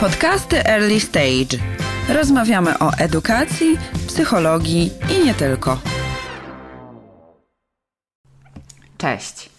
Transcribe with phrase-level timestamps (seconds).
[0.00, 1.58] Podcasty Early Stage.
[2.08, 5.78] Rozmawiamy o edukacji, psychologii i nie tylko.
[8.98, 9.50] Cześć.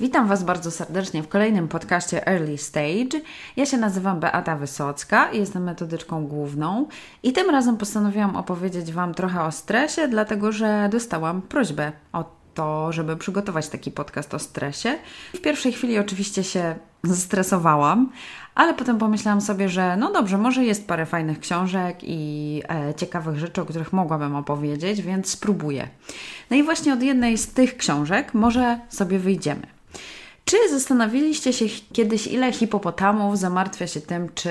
[0.00, 3.20] Witam Was bardzo serdecznie w kolejnym podcaście Early Stage.
[3.56, 6.88] Ja się nazywam Beata Wysocka, jestem metodyczką główną
[7.22, 12.92] i tym razem postanowiłam opowiedzieć Wam trochę o stresie, dlatego że dostałam prośbę o to,
[12.92, 14.98] żeby przygotować taki podcast o stresie.
[15.34, 18.12] W pierwszej chwili oczywiście się zestresowałam,
[18.56, 23.38] ale potem pomyślałam sobie, że no dobrze, może jest parę fajnych książek i e, ciekawych
[23.38, 25.88] rzeczy, o których mogłabym opowiedzieć, więc spróbuję.
[26.50, 29.66] No i właśnie od jednej z tych książek może sobie wyjdziemy.
[30.44, 34.50] Czy zastanowiliście się kiedyś, ile hipopotamów zamartwia się tym, czy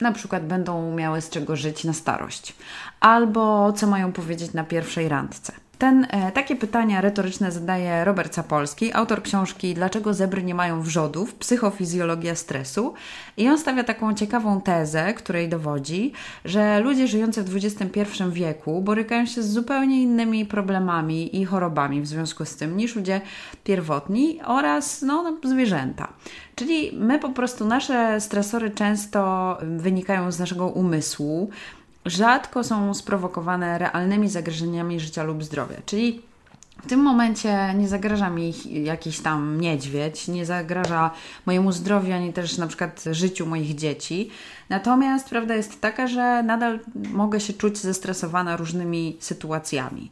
[0.00, 2.54] na przykład będą miały z czego żyć na starość?
[3.00, 5.52] Albo co mają powiedzieć na pierwszej randce?
[5.80, 11.34] Ten, e, takie pytania retoryczne zadaje Robert Sapolski, autor książki Dlaczego zebry nie mają wrzodów?
[11.34, 12.94] Psychofizjologia stresu.
[13.36, 16.12] I on stawia taką ciekawą tezę, której dowodzi,
[16.44, 18.00] że ludzie żyjący w XXI
[18.32, 23.20] wieku borykają się z zupełnie innymi problemami i chorobami w związku z tym niż ludzie
[23.64, 26.12] pierwotni oraz no, no zwierzęta.
[26.54, 31.50] Czyli my po prostu, nasze stresory często wynikają z naszego umysłu,
[32.06, 35.76] rzadko są sprowokowane realnymi zagrożeniami życia lub zdrowia.
[35.86, 36.22] Czyli
[36.82, 41.10] w tym momencie nie zagraża mi jakiś tam niedźwiedź, nie zagraża
[41.46, 44.30] mojemu zdrowiu, ani też na przykład życiu moich dzieci.
[44.68, 50.10] Natomiast prawda jest taka, że nadal mogę się czuć zestresowana różnymi sytuacjami.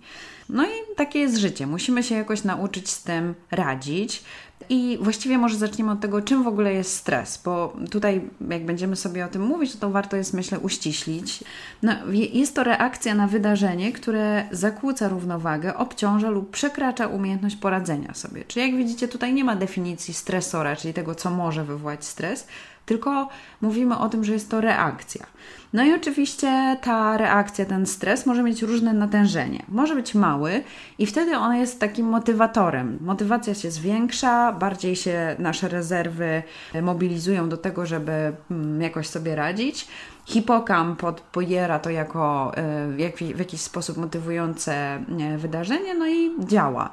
[0.48, 1.67] No i takie jest życie.
[1.67, 4.23] Musimy się jakoś nauczyć z tym radzić.
[4.70, 8.97] I właściwie może zaczniemy od tego, czym w ogóle jest stres, bo tutaj, jak będziemy
[8.97, 11.45] sobie o tym mówić, to warto jest, myślę, uściślić.
[11.83, 11.92] No,
[12.33, 18.45] jest to reakcja na wydarzenie, które zakłóca równowagę, obciąża lub przekracza umiejętność poradzenia sobie.
[18.45, 22.47] Czyli jak widzicie, tutaj nie ma definicji stresora, czyli tego, co może wywołać stres,
[22.86, 23.29] tylko
[23.61, 25.27] mówimy o tym, że jest to reakcja.
[25.73, 29.62] No i oczywiście ta reakcja, ten stres może mieć różne natężenie.
[29.68, 30.63] Może być mały
[30.98, 32.98] i wtedy on jest takim motywatorem.
[33.01, 36.42] Motywacja się zwiększa, bardziej się nasze rezerwy
[36.83, 39.89] mobilizują do tego, żeby mm, jakoś sobie radzić.
[40.27, 42.89] Hipokamp podpojiera to jako e,
[43.35, 46.91] w jakiś sposób motywujące e, wydarzenie, no i działa.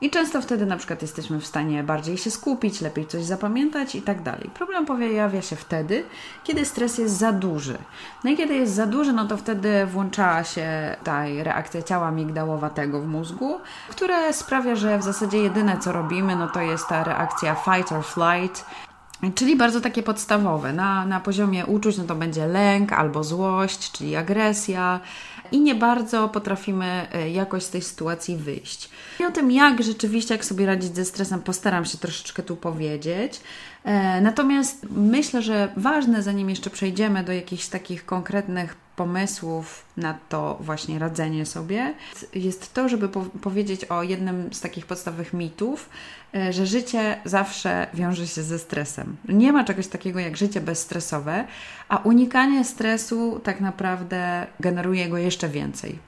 [0.00, 4.02] I często wtedy na przykład jesteśmy w stanie bardziej się skupić, lepiej coś zapamiętać i
[4.02, 4.50] tak dalej.
[4.54, 6.04] Problem pojawia się wtedy,
[6.44, 7.78] kiedy stres jest za duży.
[8.24, 13.00] No i kiedy jest za duży, no to wtedy włącza się ta reakcja ciała migdałowatego
[13.00, 17.54] w mózgu, która sprawia, że w zasadzie jedyne co robimy, no to jest ta reakcja
[17.54, 18.64] fight or flight,
[19.34, 20.72] Czyli bardzo takie podstawowe.
[20.72, 25.00] Na, na poziomie uczuć no to będzie lęk albo złość, czyli agresja,
[25.52, 28.90] i nie bardzo potrafimy e, jakoś z tej sytuacji wyjść.
[29.20, 33.40] I o tym, jak rzeczywiście, jak sobie radzić ze stresem, postaram się troszeczkę tu powiedzieć.
[33.84, 40.58] E, natomiast myślę, że ważne, zanim jeszcze przejdziemy do jakichś takich konkretnych pomysłów na to
[40.60, 41.94] właśnie radzenie sobie,
[42.34, 45.88] jest to, żeby po powiedzieć o jednym z takich podstawowych mitów,
[46.34, 49.16] e, że życie zawsze wiąże się ze stresem.
[49.28, 51.44] Nie ma czegoś takiego jak życie bezstresowe,
[51.88, 55.98] a unikanie stresu tak naprawdę generuje go jeszcze więcej.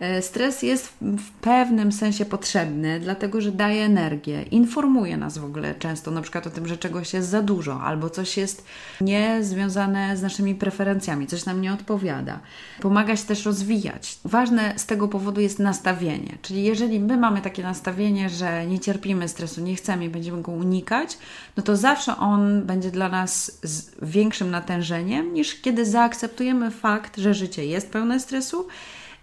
[0.00, 5.74] E, stres jest w pewnym sensie potrzebny, dlatego że daje energię, informuje nas w ogóle
[5.74, 8.64] często na przykład o tym, że czegoś jest za dużo albo coś jest
[9.00, 12.40] niezwiązane z naszymi preferencjami, coś nam nie odpowiada.
[12.80, 14.18] Pomaga się też rozwijać.
[14.24, 19.28] Ważne z tego powodu jest nastawienie, czyli jeżeli my mamy takie nastawienie, że nie cierpimy
[19.28, 21.18] stresu, nie chcemy będziemy go unikać,
[21.56, 27.34] no to zawsze on będzie dla nas z większym natężeniem niż kiedy zaakceptujemy fakt, że
[27.34, 28.66] życie jest pełne stresu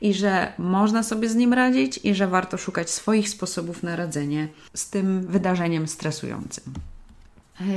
[0.02, 4.48] i że można sobie z nim radzić i że warto szukać swoich sposobów na radzenie
[4.74, 6.74] z tym wydarzeniem stresującym.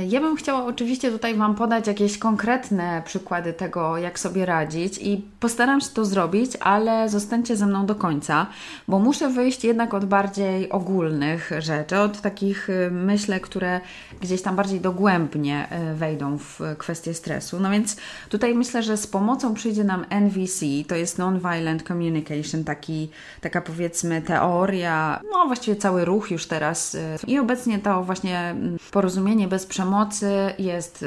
[0.09, 5.21] Ja bym chciała oczywiście tutaj Wam podać jakieś konkretne przykłady tego, jak sobie radzić, i
[5.39, 8.47] postaram się to zrobić, ale zostańcie ze mną do końca,
[8.87, 13.81] bo muszę wyjść jednak od bardziej ogólnych rzeczy, od takich y, myślę, które
[14.21, 17.59] gdzieś tam bardziej dogłębnie y, wejdą w kwestię stresu.
[17.59, 17.97] No więc
[18.29, 23.09] tutaj myślę, że z pomocą przyjdzie nam NVC, to jest Nonviolent Communication, taki,
[23.41, 28.77] taka powiedzmy teoria, no właściwie cały ruch już teraz, y, i obecnie to właśnie mm,
[28.91, 31.05] porozumienie bez przemocy jest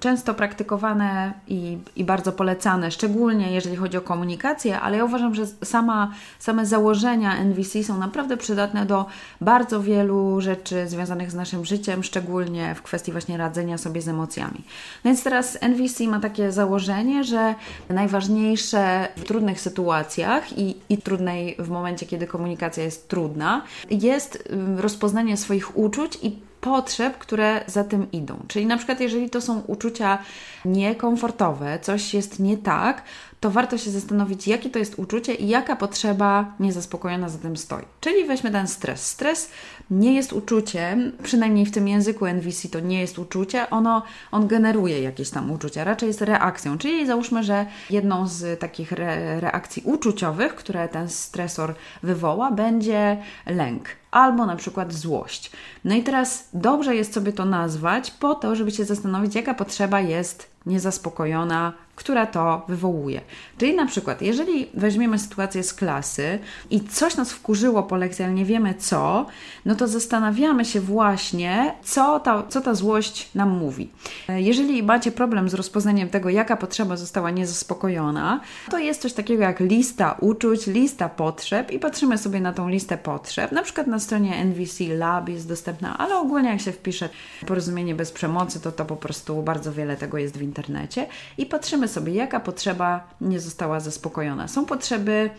[0.00, 5.46] często praktykowane i, i bardzo polecane, szczególnie jeżeli chodzi o komunikację, ale ja uważam, że
[5.46, 9.06] sama, same założenia NVC są naprawdę przydatne do
[9.40, 14.64] bardzo wielu rzeczy związanych z naszym życiem, szczególnie w kwestii właśnie radzenia sobie z emocjami.
[15.04, 17.54] Więc teraz NVC ma takie założenie, że
[17.88, 25.36] najważniejsze w trudnych sytuacjach i, i trudnej w momencie, kiedy komunikacja jest trudna, jest rozpoznanie
[25.36, 28.36] swoich uczuć i potrzeb, które za tym idą.
[28.48, 30.18] Czyli na przykład, jeżeli to są uczucia
[30.64, 33.02] niekomfortowe, coś jest nie tak,
[33.40, 37.84] to warto się zastanowić, jakie to jest uczucie i jaka potrzeba niezaspokojona za tym stoi.
[38.00, 39.06] Czyli weźmy ten stres.
[39.06, 39.50] Stres
[39.90, 44.02] nie jest uczuciem, przynajmniej w tym języku NVC to nie jest uczucie, ono,
[44.32, 46.78] on generuje jakieś tam uczucia, raczej jest reakcją.
[46.78, 53.16] Czyli załóżmy, że jedną z takich re reakcji uczuciowych, które ten stresor wywoła, będzie
[53.46, 55.52] lęk albo na przykład złość.
[55.84, 60.00] No i teraz dobrze jest sobie to nazwać po to, żeby się zastanowić, jaka potrzeba
[60.00, 63.20] jest niezaspokojona która to wywołuje.
[63.58, 66.38] Czyli na przykład, jeżeli weźmiemy sytuację z klasy
[66.70, 69.26] i coś nas wkurzyło po lekcji, ale nie wiemy co,
[69.64, 73.90] no to zastanawiamy się właśnie, co ta, co ta złość nam mówi.
[74.28, 78.40] Jeżeli macie problem z rozpoznaniem tego, jaka potrzeba została niezaspokojona,
[78.70, 82.98] to jest coś takiego jak lista uczuć, lista potrzeb i patrzymy sobie na tą listę
[82.98, 83.52] potrzeb.
[83.52, 87.08] Na przykład na stronie NVC Lab jest dostępna, ale ogólnie jak się wpisze
[87.46, 91.06] porozumienie bez przemocy, to to po prostu bardzo wiele tego jest w internecie
[91.38, 94.48] i patrzymy sobie, jaka potrzeba nie została zaspokojona.
[94.48, 95.30] Są potrzeby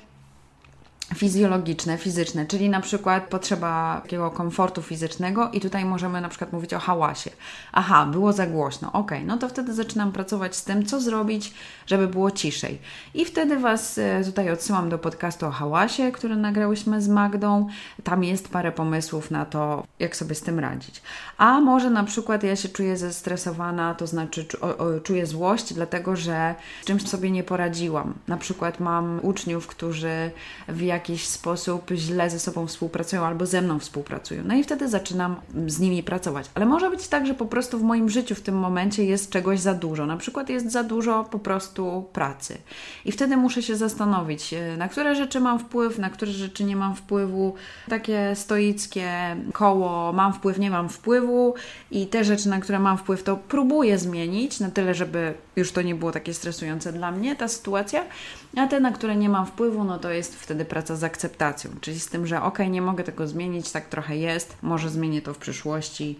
[1.15, 6.73] fizjologiczne, fizyczne, czyli na przykład potrzeba takiego komfortu fizycznego i tutaj możemy na przykład mówić
[6.73, 7.29] o hałasie.
[7.71, 11.53] Aha, było za głośno, ok, no to wtedy zaczynam pracować z tym, co zrobić,
[11.85, 12.79] żeby było ciszej.
[13.13, 17.67] I wtedy Was e, tutaj odsyłam do podcastu o hałasie, który nagrałyśmy z Magdą.
[18.03, 21.01] Tam jest parę pomysłów na to, jak sobie z tym radzić.
[21.37, 24.45] A może na przykład ja się czuję zestresowana, to znaczy
[25.03, 28.13] czuję złość, dlatego że z czymś sobie nie poradziłam.
[28.27, 30.31] Na przykład mam uczniów, którzy
[30.67, 34.43] w jakiś sposób źle ze sobą współpracują albo ze mną współpracują.
[34.45, 35.35] No i wtedy zaczynam
[35.67, 36.45] z nimi pracować.
[36.55, 39.59] Ale może być tak, że po prostu w moim życiu w tym momencie jest czegoś
[39.59, 40.05] za dużo.
[40.05, 42.57] Na przykład jest za dużo po prostu pracy.
[43.05, 46.75] I wtedy muszę się zastanowić, e, na które rzeczy mam wpływ, na które rzeczy nie
[46.75, 47.53] mam wpływu.
[47.89, 51.53] Takie stoickie koło mam wpływ, nie mam wpływu
[51.91, 55.81] i te rzeczy, na które mam wpływ, to próbuję zmienić na tyle, żeby już to
[55.81, 58.03] nie było takie stresujące dla mnie, ta sytuacja.
[58.57, 61.99] A te, na które nie mam wpływu, no to jest wtedy praca z akceptacją, czyli
[61.99, 65.37] z tym, że ok, nie mogę tego zmienić, tak trochę jest, może zmienię to w
[65.37, 66.19] przyszłości.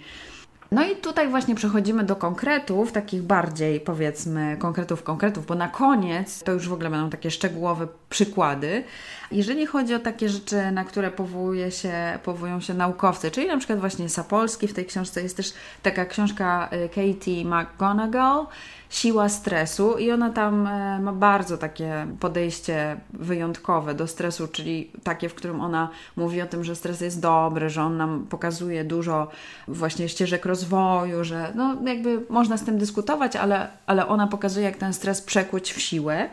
[0.71, 6.43] No i tutaj właśnie przechodzimy do konkretów, takich bardziej powiedzmy konkretów, konkretów, bo na koniec
[6.43, 8.83] to już w ogóle będą takie szczegółowe przykłady.
[9.31, 13.79] Jeżeli chodzi o takie rzeczy, na które powołuje się, powołują się naukowcy, czyli na przykład
[13.79, 18.45] właśnie Sapolski, w tej książce jest też taka książka y, Katie McGonagall,
[18.89, 25.29] siła stresu i ona tam e, ma bardzo takie podejście wyjątkowe do stresu, czyli takie,
[25.29, 29.27] w którym ona mówi o tym, że stres jest dobry, że on nam pokazuje dużo
[29.67, 34.77] właśnie ścieżek rozwoju, że no jakby można z tym dyskutować, ale, ale ona pokazuje, jak
[34.77, 36.29] ten stres przekuć w siłę.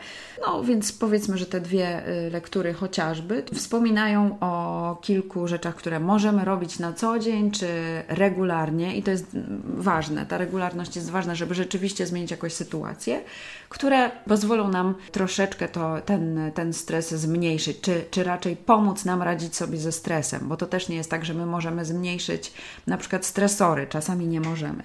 [0.47, 6.45] No więc powiedzmy, że te dwie y, lektury chociażby wspominają o kilku rzeczach, które możemy
[6.45, 7.69] robić na co dzień czy
[8.09, 9.27] regularnie i to jest
[9.65, 10.27] ważne.
[10.27, 13.21] Ta regularność jest ważna, żeby rzeczywiście zmienić jakąś sytuację,
[13.69, 19.57] które pozwolą nam troszeczkę to, ten, ten stres zmniejszyć, czy, czy raczej pomóc nam radzić
[19.57, 22.53] sobie ze stresem, bo to też nie jest tak, że my możemy zmniejszyć
[22.87, 24.83] na przykład stresory, czasami nie możemy.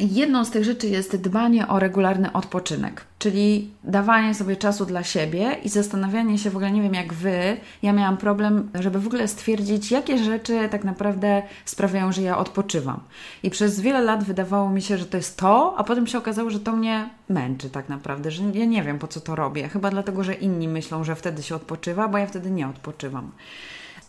[0.00, 5.56] Jedną z tych rzeczy jest dbanie o regularny odpoczynek, czyli dawanie sobie czasu dla siebie
[5.64, 9.28] i zastanawianie się w ogóle, nie wiem jak wy, ja miałam problem, żeby w ogóle
[9.28, 13.00] stwierdzić, jakie rzeczy tak naprawdę sprawiają, że ja odpoczywam.
[13.42, 16.50] I przez wiele lat wydawało mi się, że to jest to, a potem się okazało,
[16.50, 19.68] że to mnie męczy tak naprawdę, że ja nie wiem po co to robię.
[19.68, 23.30] Chyba dlatego, że inni myślą, że wtedy się odpoczywa, bo ja wtedy nie odpoczywam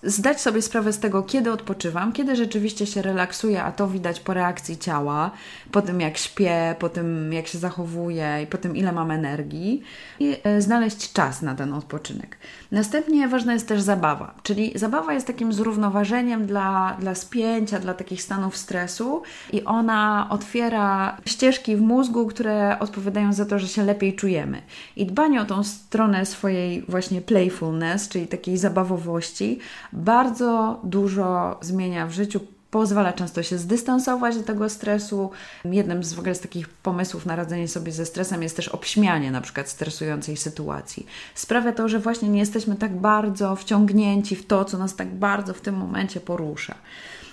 [0.03, 4.33] zdać sobie sprawę z tego, kiedy odpoczywam, kiedy rzeczywiście się relaksuję, a to widać po
[4.33, 5.31] reakcji ciała,
[5.71, 9.83] po tym jak śpię, po tym jak się zachowuję i po tym ile mam energii
[10.19, 12.37] i e, znaleźć czas na ten odpoczynek.
[12.71, 18.21] Następnie ważna jest też zabawa, czyli zabawa jest takim zrównoważeniem dla, dla spięcia, dla takich
[18.21, 19.21] stanów stresu
[19.53, 24.61] i ona otwiera ścieżki w mózgu, które odpowiadają za to, że się lepiej czujemy.
[24.95, 29.59] I dbanie o tą stronę swojej właśnie playfulness, czyli takiej zabawowości,
[29.93, 32.39] bardzo dużo zmienia w życiu
[32.71, 35.31] pozwala często się zdystansować do tego stresu.
[35.65, 39.31] Jednym z w ogóle z takich pomysłów na radzenie sobie ze stresem jest też obśmianie
[39.31, 41.05] na przykład stresującej sytuacji.
[41.35, 45.53] Sprawia to, że właśnie nie jesteśmy tak bardzo wciągnięci w to, co nas tak bardzo
[45.53, 46.75] w tym momencie porusza.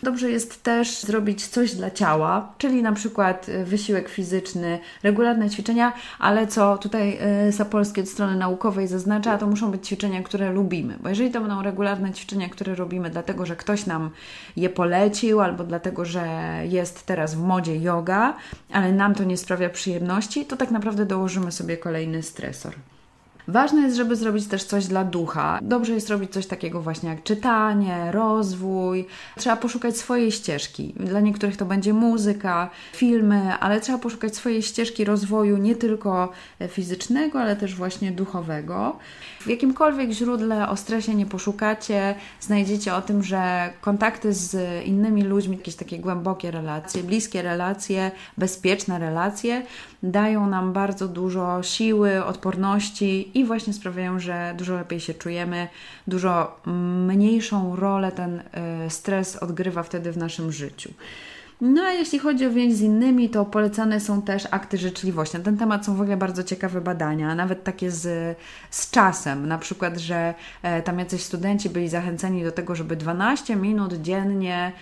[0.02, 5.92] Dobrze jest też zrobić coś dla ciała, czyli na przykład y, wysiłek fizyczny, regularne ćwiczenia,
[6.18, 10.96] ale co tutaj y, Sapolskie od strony naukowej zaznacza, to muszą być ćwiczenia, które lubimy,
[11.00, 14.10] bo jeżeli to będą regularne ćwiczenia, które robimy dlatego, że ktoś nam
[14.56, 16.26] je polecił, albo dlatego, że
[16.68, 18.34] jest teraz w modzie yoga,
[18.72, 22.74] ale nam to nie sprawia przyjemności, to tak naprawdę dołożymy sobie kolejny stresor.
[23.48, 25.58] Ważne jest, żeby zrobić też coś dla ducha.
[25.62, 29.06] Dobrze jest robić coś takiego właśnie jak czytanie, rozwój.
[29.36, 30.94] Trzeba poszukać swojej ścieżki.
[30.96, 36.32] Dla niektórych to będzie muzyka, filmy, ale trzeba poszukać swojej ścieżki rozwoju nie tylko
[36.68, 38.96] fizycznego, ale też właśnie duchowego.
[39.40, 45.56] W jakimkolwiek źródle o stresie nie poszukacie, znajdziecie o tym, że kontakty z innymi ludźmi,
[45.56, 49.62] jakieś takie głębokie relacje, bliskie relacje, bezpieczne relacje,
[50.02, 55.69] dają nam bardzo dużo siły, odporności i właśnie sprawiają, że dużo lepiej się czujemy,
[56.07, 56.61] dużo
[57.07, 58.40] mniejszą rolę ten
[58.87, 60.90] y, stres odgrywa wtedy w naszym życiu.
[61.61, 65.37] No a jeśli chodzi o więź z innymi, to polecane są też akty życzliwości.
[65.37, 68.37] Na ten temat są w ogóle bardzo ciekawe badania, nawet takie z,
[68.71, 69.49] z czasem.
[69.49, 74.73] Na przykład, że e, tam jacyś studenci byli zachęceni do tego, żeby 12 minut dziennie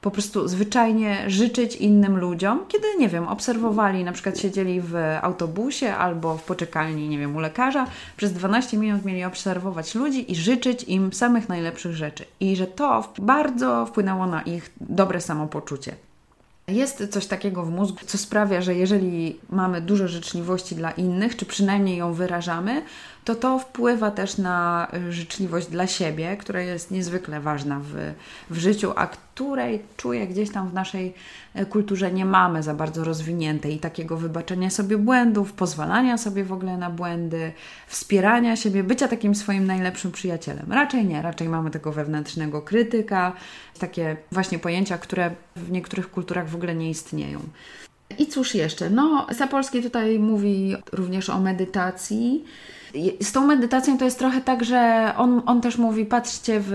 [0.00, 5.94] po prostu zwyczajnie życzyć innym ludziom, kiedy, nie wiem, obserwowali, na przykład siedzieli w autobusie
[5.94, 7.86] albo w poczekalni, nie wiem, u lekarza,
[8.16, 12.24] przez 12 minut mieli obserwować ludzi i życzyć im samych najlepszych rzeczy.
[12.40, 15.94] I że to bardzo wpłynęło na ich dobre samopoczucie.
[16.68, 21.46] Jest coś takiego w mózgu, co sprawia, że jeżeli mamy dużo życzliwości dla innych, czy
[21.46, 22.82] przynajmniej ją wyrażamy,
[23.28, 28.14] to to wpływa też na życzliwość dla siebie, która jest niezwykle ważna w,
[28.50, 31.14] w życiu, a której czuję gdzieś tam w naszej
[31.54, 36.52] e, kulturze nie mamy za bardzo rozwiniętej i takiego wybaczenia sobie błędów, pozwalania sobie w
[36.52, 37.52] ogóle na błędy,
[37.86, 40.72] wspierania siebie, bycia takim swoim najlepszym przyjacielem.
[40.72, 43.32] Raczej nie, raczej mamy tego wewnętrznego krytyka,
[43.78, 47.40] takie właśnie pojęcia, które w niektórych kulturach w ogóle nie istnieją.
[48.18, 48.90] I cóż jeszcze?
[48.90, 52.44] No, Sapolski tutaj mówi również o medytacji.
[53.22, 56.72] Z tą medytacją to jest trochę tak, że on, on też mówi: patrzcie w,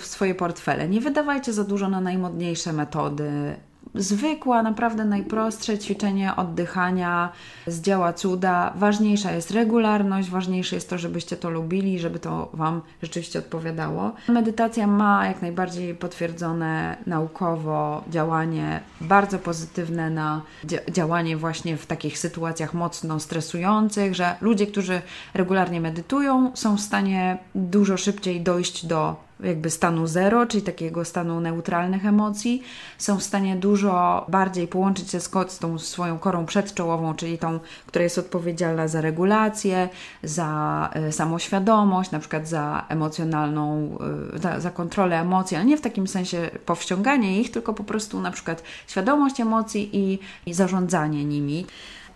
[0.00, 3.56] w swoje portfele, nie wydawajcie za dużo na najmodniejsze metody
[3.94, 7.32] zwykła, naprawdę najprostsze ćwiczenie oddychania
[7.66, 8.72] zdziała cuda.
[8.76, 14.12] Ważniejsza jest regularność, ważniejsze jest to, żebyście to lubili, żeby to Wam rzeczywiście odpowiadało.
[14.28, 20.42] Medytacja ma jak najbardziej potwierdzone naukowo działanie, bardzo pozytywne na
[20.90, 25.02] działanie właśnie w takich sytuacjach mocno stresujących, że ludzie, którzy
[25.34, 31.40] regularnie medytują, są w stanie dużo szybciej dojść do jakby stanu zero, czyli takiego stanu
[31.40, 32.62] neutralnych emocji,
[32.98, 37.60] są w stanie dużo bardziej połączyć się z, z tą swoją korą przedczołową, czyli tą,
[37.86, 39.88] która jest odpowiedzialna za regulację,
[40.22, 43.98] za y, samoświadomość, na przykład za emocjonalną,
[44.34, 48.20] y, za, za kontrolę emocji, ale nie w takim sensie powściąganie ich, tylko po prostu
[48.20, 51.66] na przykład świadomość emocji i, i zarządzanie nimi.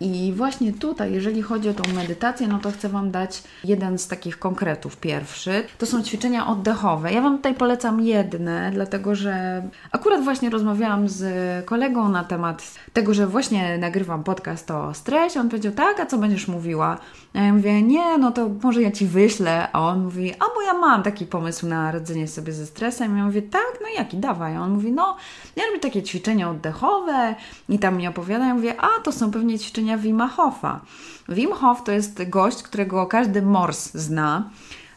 [0.01, 4.07] I właśnie tutaj, jeżeli chodzi o tą medytację, no to chcę Wam dać jeden z
[4.07, 4.97] takich konkretów.
[4.97, 7.13] Pierwszy to są ćwiczenia oddechowe.
[7.13, 11.25] Ja Wam tutaj polecam jedne, dlatego że akurat właśnie rozmawiałam z
[11.65, 12.63] kolegą na temat
[12.93, 15.39] tego, że właśnie nagrywam podcast o stresie.
[15.39, 16.97] On powiedział, tak, a co będziesz mówiła?
[17.33, 19.71] A ja mówię, nie, no to może ja Ci wyślę.
[19.71, 23.17] A on mówi, a bo ja mam taki pomysł na radzenie sobie ze stresem.
[23.17, 24.55] Ja mówię, tak, no jaki, dawaj.
[24.55, 25.17] A on mówi, no,
[25.55, 27.35] ja robię takie ćwiczenia oddechowe
[27.69, 28.47] i tam mi opowiada.
[28.47, 30.81] Ja mówię, a to są pewnie ćwiczenia Wima Hofa.
[31.29, 34.49] Wim Hof to jest gość, którego każdy mors zna.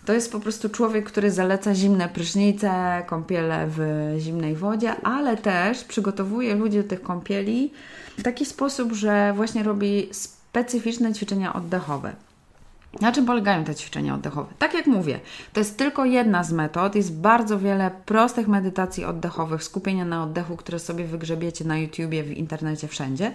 [0.04, 3.80] To jest po prostu człowiek, który zaleca zimne prysznice, kąpiele w
[4.18, 7.72] zimnej wodzie, ale też przygotowuje ludzi do tych kąpieli
[8.18, 12.12] w taki sposób, że właśnie robi specyficzne ćwiczenia oddechowe.
[13.00, 14.52] Na czym polegają te ćwiczenia oddechowe?
[14.58, 15.20] Tak jak mówię,
[15.52, 16.94] to jest tylko jedna z metod.
[16.94, 22.30] Jest bardzo wiele prostych medytacji oddechowych, skupienia na oddechu, które sobie wygrzebiecie na YouTubie, w
[22.30, 23.32] internecie, wszędzie.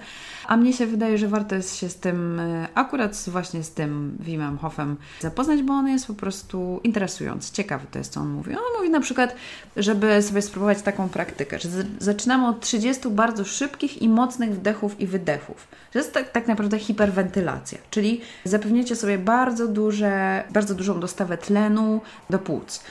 [0.48, 4.18] A mnie się wydaje, że warto jest się z tym, e, akurat właśnie z tym
[4.20, 8.52] Wimem Hofem zapoznać, bo on jest po prostu interesujący, ciekawy to jest, co on mówi.
[8.52, 9.36] On mówi na przykład,
[9.78, 15.08] żeby sobie spróbować taką praktykę, że zaczynamy od 30 bardzo szybkich i mocnych wdechów i
[15.08, 15.68] wydechów.
[15.92, 22.02] To jest tak, tak naprawdę hiperwentylacja, czyli zapewnicie sobie bardzo, duże, bardzo dużą dostawę tlenu
[22.30, 22.84] do płuc.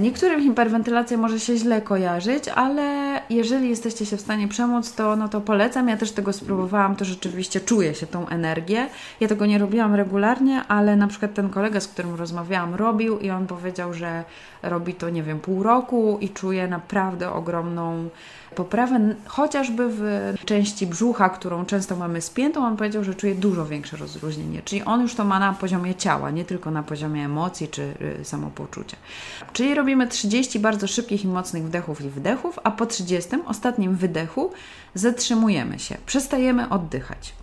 [0.00, 5.28] Niektórym hiperwentylacja może się źle kojarzyć, ale jeżeli jesteście się w stanie przemóc, to, no
[5.28, 5.88] to polecam.
[5.88, 8.86] Ja też tego spróbowałam, to rzeczywiście czuję się tą energię.
[9.20, 13.30] Ja tego nie robiłam regularnie, ale na przykład ten kolega, z którym rozmawiałam, robił i
[13.30, 14.24] on powiedział, że
[14.62, 18.08] robi to, nie wiem, pół roku i czuje naprawdę ogromną
[18.54, 23.96] poprawę, chociażby w części brzucha, którą często mamy spiętą, on powiedział, że czuje dużo większe
[23.96, 24.62] rozluźnienie.
[24.62, 28.24] Czyli on już to ma na poziomie ciała, nie tylko na poziomie emocji czy y,
[28.24, 28.96] samopoczucia.
[29.52, 34.50] Czyli robimy 30 bardzo szybkich i mocnych wdechów i wydechów, a po 30 ostatnim wydechu
[34.94, 37.34] zatrzymujemy się, przestajemy oddychać.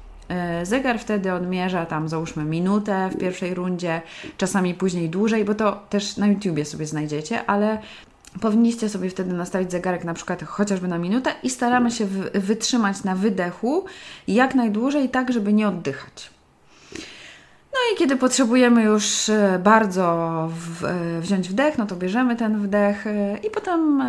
[0.62, 4.02] Y, zegar wtedy odmierza tam załóżmy minutę w pierwszej rundzie,
[4.38, 7.78] czasami później dłużej, bo to też na YouTubie sobie znajdziecie, ale
[8.42, 13.16] powinniście sobie wtedy nastawić zegarek na przykład chociażby na minutę i staramy się wytrzymać na
[13.16, 13.86] wydechu
[14.28, 16.39] jak najdłużej, tak żeby nie oddychać.
[18.00, 23.38] Kiedy potrzebujemy już e, bardzo w, e, wziąć wdech, no to bierzemy ten wdech e,
[23.38, 24.04] i potem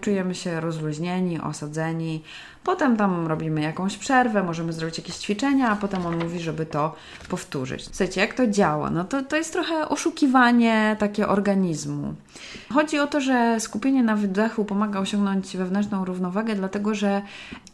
[0.00, 2.22] czujemy się rozluźnieni, osadzeni.
[2.64, 6.94] Potem tam robimy jakąś przerwę, możemy zrobić jakieś ćwiczenia, a potem on mówi, żeby to
[7.28, 7.84] powtórzyć.
[7.84, 8.90] Słuchajcie, jak to działa?
[8.90, 12.14] No to, to jest trochę oszukiwanie takie organizmu.
[12.72, 17.22] Chodzi o to, że skupienie na wydechu pomaga osiągnąć wewnętrzną równowagę, dlatego że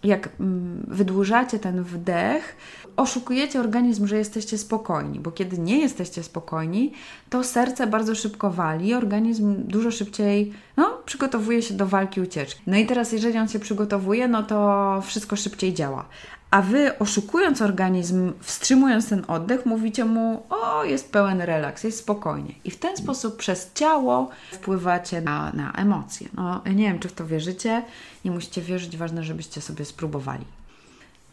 [0.04, 2.56] jak mm, wydłużacie ten wdech,
[2.96, 6.92] oszukujecie organizm, że jesteście spokojni, bo kiedy nie jesteście spokojni,
[7.30, 12.62] to serce bardzo szybko wali, organizm dużo szybciej no, przygotowuje się do walki, ucieczki.
[12.66, 16.04] No i teraz, jeżeli on się przygotowuje, no to wszystko szybciej działa.
[16.50, 22.54] A wy, oszukując organizm, wstrzymując ten oddech, mówicie mu: O, jest pełen relaks, jest spokojnie.
[22.64, 26.28] I w ten sposób przez ciało wpływacie na, na emocje.
[26.34, 27.82] No, nie wiem, czy w to wierzycie,
[28.24, 30.44] nie musicie wierzyć, ważne, żebyście sobie spróbowali.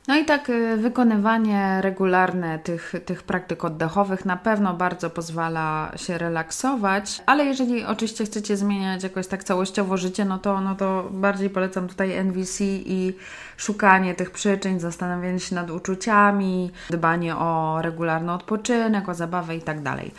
[0.07, 6.17] No i tak y, wykonywanie regularne tych, tych praktyk oddechowych na pewno bardzo pozwala się
[6.17, 11.49] relaksować, ale jeżeli oczywiście chcecie zmieniać jakoś tak całościowo życie, no to, no to bardziej
[11.49, 13.13] polecam tutaj NVC i
[13.57, 19.81] szukanie tych przyczyn, zastanawianie się nad uczuciami, dbanie o regularny odpoczynek, o zabawę i tak
[19.81, 20.11] dalej.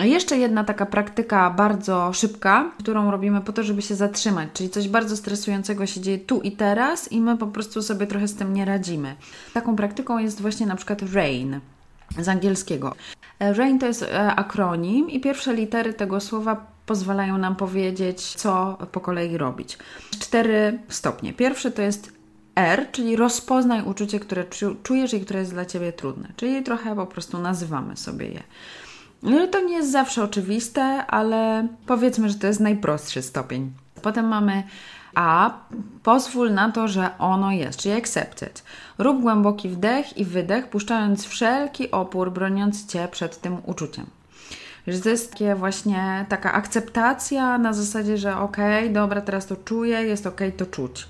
[0.00, 4.88] Jeszcze jedna taka praktyka bardzo szybka, którą robimy po to, żeby się zatrzymać, czyli coś
[4.88, 8.54] bardzo stresującego się dzieje tu i teraz i my po prostu sobie trochę z tym
[8.54, 9.16] nie radzimy.
[9.54, 11.60] Taką praktyką jest właśnie na przykład RAIN
[12.18, 12.94] z angielskiego.
[13.40, 19.00] RAIN to jest e, akronim i pierwsze litery tego słowa pozwalają nam powiedzieć, co po
[19.00, 19.78] kolei robić.
[20.10, 21.32] Cztery stopnie.
[21.32, 22.12] Pierwszy to jest
[22.54, 24.44] R, czyli rozpoznaj uczucie, które
[24.82, 26.28] czujesz i które jest dla Ciebie trudne.
[26.36, 28.42] Czyli trochę po prostu nazywamy sobie je.
[29.22, 33.72] No to nie jest zawsze oczywiste, ale powiedzmy, że to jest najprostszy stopień.
[34.02, 34.62] Potem mamy
[35.14, 35.58] a
[36.02, 38.64] pozwól na to, że ono jest, czyli accepted.
[38.98, 44.06] Rób głęboki wdech i wydech, puszczając wszelki opór, broniąc Cię przed tym uczuciem.
[44.86, 49.56] Że to jest takie właśnie taka akceptacja na zasadzie, że okej, okay, dobra, teraz to
[49.56, 51.08] czuję, jest okej okay, to czuć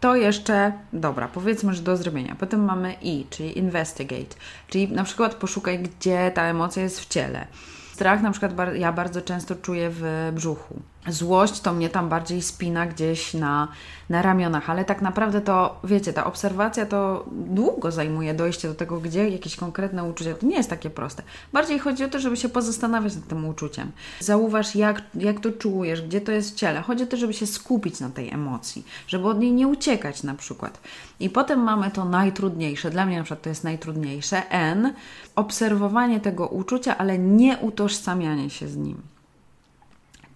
[0.00, 2.36] to jeszcze, dobra, powiedzmy, że do zrobienia.
[2.38, 4.36] Potem mamy I, czyli investigate,
[4.68, 7.46] czyli na przykład poszukaj, gdzie ta emocja jest w ciele.
[7.92, 10.82] Strach na przykład ja bardzo często czuję w brzuchu.
[11.08, 13.68] Złość to mnie tam bardziej spina gdzieś na,
[14.08, 19.00] na ramionach, ale tak naprawdę to, wiecie, ta obserwacja to długo zajmuje dojście do tego,
[19.00, 20.34] gdzie jakieś konkretne uczucie.
[20.34, 21.22] To nie jest takie proste.
[21.52, 23.92] Bardziej chodzi o to, żeby się pozastanawiać nad tym uczuciem.
[24.20, 26.82] Zauważ, jak, jak to czujesz, gdzie to jest w ciele.
[26.82, 30.34] Chodzi o to, żeby się skupić na tej emocji, żeby od niej nie uciekać na
[30.34, 30.80] przykład.
[31.20, 34.94] I potem mamy to najtrudniejsze, dla mnie na przykład to jest najtrudniejsze, N,
[35.36, 39.02] obserwowanie tego uczucia, ale nie utożsamianie się z nim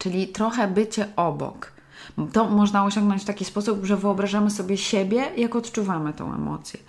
[0.04, 1.72] czyli trochę bycie obok.
[2.32, 6.80] To można osiągnąć w taki sposób, że wyobrażamy sobie siebie, jak odczuwamy tą emocję.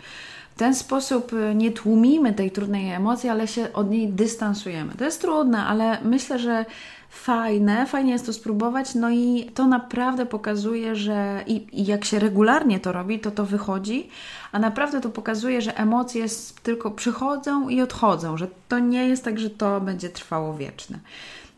[0.56, 4.93] W ten sposób y, nie tłumimy tej trudnej emocji, ale się od niej dystansujemy.
[4.97, 6.65] To jest trudne, ale myślę, że
[7.10, 12.19] fajne, fajnie jest to spróbować, no i to naprawdę pokazuje, że i, i, jak się
[12.19, 14.10] regularnie to robi, to to wychodzi,
[14.51, 16.25] a naprawdę to pokazuje, że emocje
[16.63, 20.99] tylko przychodzą i odchodzą, że to nie jest tak, że to będzie trwało wieczne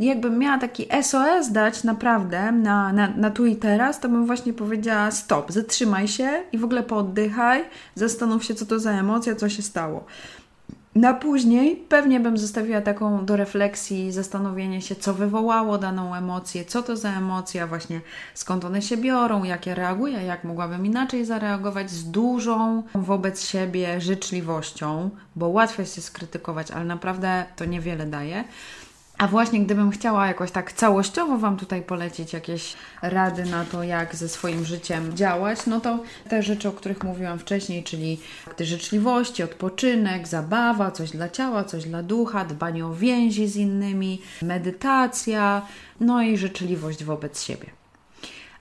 [0.06, 4.54] jakbym miała taki SOS dać naprawdę na, na, na tu i teraz, to bym właśnie
[4.54, 7.64] powiedziała stop, zatrzymaj się i w ogóle pooddychaj,
[7.96, 10.06] zastanów się, co to za emocja, co się stało.
[10.98, 16.84] Na później pewnie bym zostawiła taką do refleksji, zastanowienie się, co wywołało daną emocję, co
[16.84, 18.02] to za emocja, właśnie
[18.34, 24.02] skąd one się biorą, jak ja reaguję, jak mogłabym inaczej zareagować z dużą wobec siebie
[24.02, 28.44] życzliwością, bo łatwo jest się skrytykować, ale naprawdę to niewiele daje.
[29.18, 34.16] A właśnie gdybym chciała jakoś tak całościowo Wam tutaj polecić jakieś rady na to, jak
[34.16, 36.00] ze swoim życiem działać, no to
[36.30, 41.84] te rzeczy, o których mówiłam wcześniej, czyli akty życzliwości, odpoczynek, zabawa, coś dla ciała, coś
[41.84, 45.62] dla ducha, dbanie o więzi z innymi, medytacja,
[46.00, 47.77] no i życzliwość wobec siebie.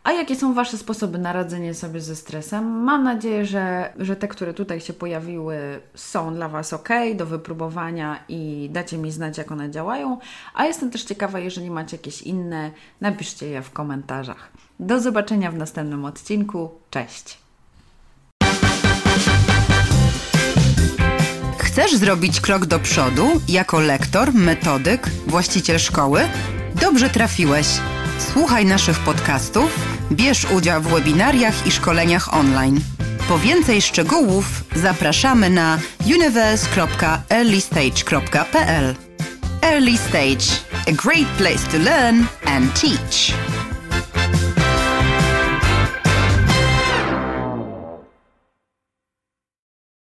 [0.06, 2.64] A jakie są Wasze sposoby na radzenie sobie ze stresem?
[2.64, 8.24] Mam nadzieję, że, że te, które tutaj się pojawiły, są dla Was ok do wypróbowania
[8.28, 10.18] i dacie mi znać, jak one działają.
[10.54, 14.50] A jestem też ciekawa, jeżeli macie jakieś inne, napiszcie je w komentarzach.
[14.80, 16.70] Do zobaczenia w następnym odcinku.
[16.90, 17.38] Cześć!
[21.58, 26.20] Chcesz zrobić krok do przodu jako lektor, metodyk, właściciel szkoły?
[26.80, 27.66] Dobrze trafiłeś.
[28.18, 32.80] Słuchaj naszych podcastów Bierz udział w webinariach i szkoleniach online.
[33.28, 38.94] Po więcej szczegółów zapraszamy na universe.earlystage.pl
[39.62, 40.46] Early Stage,
[40.88, 43.32] a great place to learn and teach.